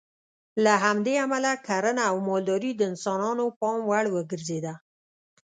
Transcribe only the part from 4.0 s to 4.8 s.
وګرځېده.